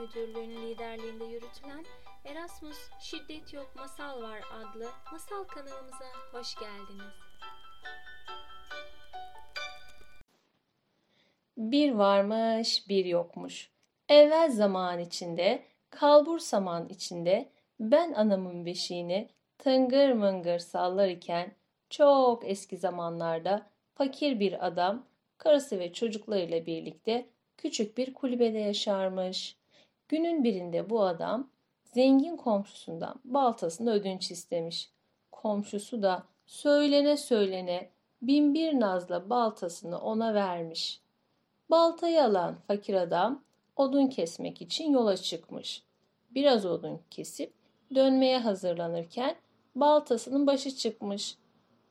Müdürlüğü'nün 0.00 0.66
liderliğinde 0.66 1.24
yürütülen 1.24 1.84
Erasmus 2.24 2.76
Şiddet 3.00 3.52
Yok 3.52 3.72
Masal 3.76 4.22
Var 4.22 4.40
adlı 4.52 4.88
masal 5.12 5.44
kanalımıza 5.44 6.04
hoş 6.32 6.54
geldiniz. 6.54 7.14
Bir 11.56 11.92
varmış, 11.92 12.88
bir 12.88 13.04
yokmuş. 13.04 13.70
Evvel 14.08 14.50
zaman 14.50 14.98
içinde, 14.98 15.64
kalbur 15.90 16.38
saman 16.38 16.88
içinde 16.88 17.50
ben 17.80 18.12
anamın 18.12 18.66
beşiğini 18.66 19.28
tıngır 19.58 20.12
mıngır 20.12 20.58
sallar 20.58 21.08
iken 21.08 21.54
çok 21.90 22.48
eski 22.48 22.76
zamanlarda 22.76 23.66
fakir 23.94 24.40
bir 24.40 24.66
adam 24.66 25.06
karısı 25.38 25.78
ve 25.78 25.92
çocuklarıyla 25.92 26.66
birlikte 26.66 27.26
küçük 27.56 27.98
bir 27.98 28.14
kulübede 28.14 28.58
yaşarmış. 28.58 29.59
Günün 30.10 30.44
birinde 30.44 30.90
bu 30.90 31.02
adam 31.02 31.50
zengin 31.84 32.36
komşusundan 32.36 33.14
baltasını 33.24 33.90
ödünç 33.90 34.30
istemiş. 34.30 34.90
Komşusu 35.32 36.02
da 36.02 36.22
söylene 36.46 37.16
söylene 37.16 37.90
bin 38.22 38.54
bir 38.54 38.80
nazla 38.80 39.30
baltasını 39.30 39.98
ona 40.00 40.34
vermiş. 40.34 41.00
Baltayı 41.70 42.24
alan 42.24 42.54
fakir 42.66 42.94
adam 42.94 43.42
odun 43.76 44.06
kesmek 44.06 44.62
için 44.62 44.90
yola 44.90 45.16
çıkmış. 45.16 45.82
Biraz 46.30 46.66
odun 46.66 47.00
kesip 47.10 47.52
dönmeye 47.94 48.38
hazırlanırken 48.38 49.36
baltasının 49.74 50.46
başı 50.46 50.76
çıkmış. 50.76 51.36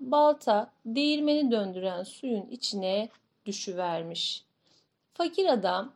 Balta 0.00 0.72
değirmeni 0.86 1.50
döndüren 1.50 2.02
suyun 2.02 2.46
içine 2.46 3.08
düşüvermiş. 3.46 4.44
Fakir 5.14 5.46
adam 5.46 5.92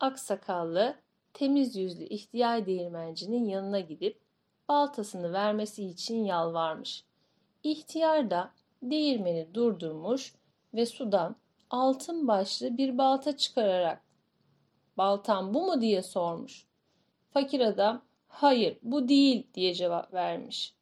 aksakallı, 0.00 0.96
temiz 1.34 1.76
yüzlü 1.76 2.04
ihtiyar 2.04 2.66
değirmencinin 2.66 3.44
yanına 3.44 3.80
gidip 3.80 4.20
baltasını 4.68 5.32
vermesi 5.32 5.84
için 5.84 6.24
yalvarmış. 6.24 7.04
İhtiyar 7.62 8.30
da 8.30 8.50
değirmeni 8.82 9.54
durdurmuş 9.54 10.34
ve 10.74 10.86
sudan 10.86 11.36
altın 11.70 12.28
başlı 12.28 12.78
bir 12.78 12.98
balta 12.98 13.36
çıkararak 13.36 14.02
baltam 14.98 15.54
bu 15.54 15.66
mu 15.66 15.80
diye 15.80 16.02
sormuş. 16.02 16.66
Fakir 17.30 17.60
adam 17.60 18.02
hayır 18.28 18.78
bu 18.82 19.08
değil 19.08 19.46
diye 19.54 19.74
cevap 19.74 20.14
vermiş. 20.14 20.74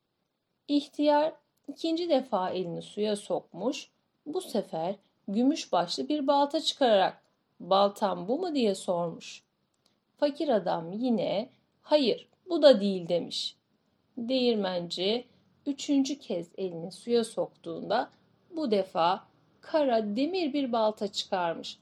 İhtiyar 0.68 1.34
ikinci 1.68 2.08
defa 2.08 2.50
elini 2.50 2.82
suya 2.82 3.16
sokmuş. 3.16 3.90
Bu 4.26 4.40
sefer 4.40 4.94
gümüş 5.28 5.72
başlı 5.72 6.08
bir 6.08 6.26
balta 6.26 6.60
çıkararak 6.60 7.22
baltam 7.60 8.28
bu 8.28 8.38
mu 8.38 8.54
diye 8.54 8.74
sormuş. 8.74 9.47
Fakir 10.18 10.48
adam 10.48 10.92
yine 10.92 11.50
hayır 11.82 12.28
bu 12.48 12.62
da 12.62 12.80
değil 12.80 13.08
demiş. 13.08 13.56
Değirmenci 14.16 15.26
üçüncü 15.66 16.18
kez 16.18 16.48
elini 16.58 16.92
suya 16.92 17.24
soktuğunda 17.24 18.10
bu 18.50 18.70
defa 18.70 19.24
kara 19.60 20.16
demir 20.16 20.52
bir 20.52 20.72
balta 20.72 21.08
çıkarmış. 21.12 21.78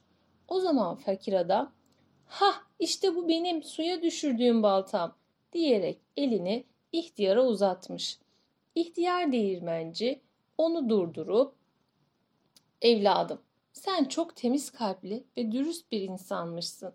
O 0.47 0.59
zaman 0.59 0.95
fakir 0.95 1.33
adam 1.33 1.71
ha 2.25 2.53
işte 2.79 3.15
bu 3.15 3.27
benim 3.27 3.63
suya 3.63 4.01
düşürdüğüm 4.01 4.63
baltam 4.63 5.15
diyerek 5.53 5.97
elini 6.17 6.63
ihtiyara 6.91 7.45
uzatmış. 7.45 8.19
İhtiyar 8.75 9.31
değirmenci 9.31 10.21
onu 10.57 10.89
durdurup 10.89 11.55
evladım 12.81 13.41
sen 13.73 14.05
çok 14.05 14.35
temiz 14.35 14.71
kalpli 14.71 15.23
ve 15.37 15.51
dürüst 15.51 15.91
bir 15.91 16.01
insanmışsın. 16.01 16.93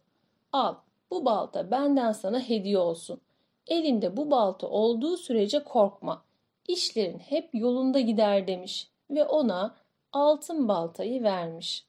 Al 0.52 0.74
bu 1.12 1.24
balta 1.24 1.70
benden 1.70 2.12
sana 2.12 2.40
hediye 2.40 2.78
olsun. 2.78 3.20
Elinde 3.66 4.16
bu 4.16 4.30
balta 4.30 4.66
olduğu 4.68 5.16
sürece 5.16 5.64
korkma. 5.64 6.24
İşlerin 6.68 7.18
hep 7.18 7.50
yolunda 7.52 8.00
gider 8.00 8.46
demiş 8.46 8.90
ve 9.10 9.24
ona 9.24 9.74
altın 10.12 10.68
baltayı 10.68 11.22
vermiş. 11.22 11.84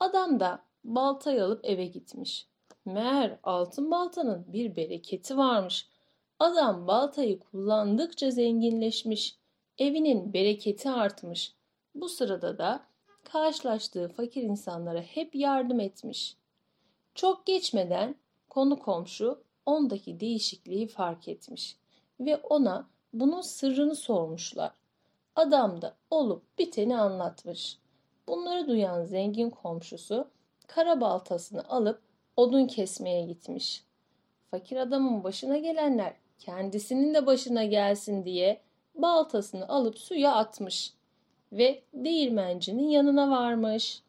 Adam 0.00 0.40
da 0.40 0.62
baltayı 0.84 1.44
alıp 1.44 1.64
eve 1.64 1.86
gitmiş. 1.86 2.46
Meğer 2.84 3.38
altın 3.42 3.90
baltanın 3.90 4.44
bir 4.48 4.76
bereketi 4.76 5.36
varmış. 5.36 5.88
Adam 6.38 6.86
baltayı 6.86 7.38
kullandıkça 7.38 8.30
zenginleşmiş. 8.30 9.36
Evinin 9.78 10.32
bereketi 10.32 10.90
artmış. 10.90 11.54
Bu 11.94 12.08
sırada 12.08 12.58
da 12.58 12.80
karşılaştığı 13.24 14.08
fakir 14.08 14.42
insanlara 14.42 15.00
hep 15.00 15.34
yardım 15.34 15.80
etmiş. 15.80 16.36
Çok 17.14 17.46
geçmeden 17.46 18.14
konu 18.48 18.78
komşu 18.78 19.42
ondaki 19.66 20.20
değişikliği 20.20 20.88
fark 20.88 21.28
etmiş 21.28 21.76
ve 22.20 22.36
ona 22.36 22.88
bunun 23.12 23.40
sırrını 23.40 23.94
sormuşlar. 23.94 24.72
Adam 25.36 25.82
da 25.82 25.96
olup 26.10 26.58
biteni 26.58 26.98
anlatmış. 26.98 27.78
Bunları 28.28 28.68
duyan 28.68 29.04
zengin 29.04 29.50
komşusu 29.50 30.28
kara 30.66 31.00
baltasını 31.00 31.68
alıp 31.68 32.02
odun 32.36 32.66
kesmeye 32.66 33.26
gitmiş. 33.26 33.84
Fakir 34.50 34.76
adamın 34.76 35.24
başına 35.24 35.58
gelenler 35.58 36.14
kendisinin 36.38 37.14
de 37.14 37.26
başına 37.26 37.64
gelsin 37.64 38.24
diye 38.24 38.60
baltasını 38.94 39.68
alıp 39.68 39.98
suya 39.98 40.34
atmış 40.34 40.94
ve 41.52 41.82
değirmencinin 41.94 42.88
yanına 42.88 43.30
varmış. 43.30 44.02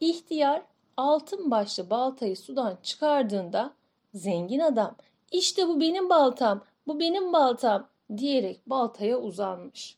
İhtiyar 0.00 0.62
altın 0.96 1.50
başlı 1.50 1.90
baltayı 1.90 2.36
sudan 2.36 2.78
çıkardığında 2.82 3.74
zengin 4.14 4.58
adam 4.58 4.96
işte 5.32 5.68
bu 5.68 5.80
benim 5.80 6.08
baltam, 6.10 6.64
bu 6.86 7.00
benim 7.00 7.32
baltam 7.32 7.88
diyerek 8.16 8.60
baltaya 8.66 9.18
uzanmış. 9.18 9.96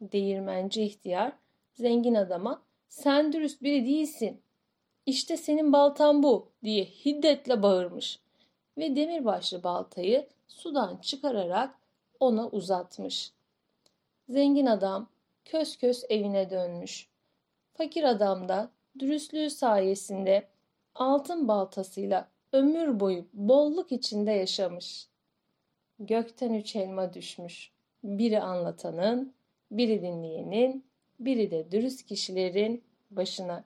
Değirmenci 0.00 0.82
ihtiyar 0.82 1.32
zengin 1.74 2.14
adama 2.14 2.62
sen 2.88 3.32
dürüst 3.32 3.62
biri 3.62 3.86
değilsin. 3.86 4.40
İşte 5.06 5.36
senin 5.36 5.72
baltan 5.72 6.22
bu 6.22 6.48
diye 6.64 6.84
hiddetle 6.84 7.62
bağırmış 7.62 8.20
ve 8.78 8.96
demirbaşlı 8.96 9.62
baltayı 9.62 10.26
sudan 10.48 10.96
çıkararak 10.96 11.74
ona 12.20 12.48
uzatmış. 12.48 13.32
Zengin 14.28 14.66
adam 14.66 15.08
kös 15.44 15.76
kös 15.76 16.04
evine 16.08 16.50
dönmüş. 16.50 17.08
Fakir 17.74 18.04
adam 18.04 18.48
da 18.48 18.70
dürüstlüğü 19.00 19.50
sayesinde 19.50 20.48
altın 20.94 21.48
baltasıyla 21.48 22.28
ömür 22.52 23.00
boyu 23.00 23.26
bolluk 23.32 23.92
içinde 23.92 24.30
yaşamış. 24.30 25.08
Gökten 25.98 26.54
üç 26.54 26.76
elma 26.76 27.14
düşmüş. 27.14 27.70
Biri 28.04 28.40
anlatanın, 28.40 29.34
biri 29.70 30.02
dinleyenin, 30.02 30.84
biri 31.20 31.50
de 31.50 31.70
dürüst 31.72 32.06
kişilerin 32.06 32.84
başına. 33.10 33.64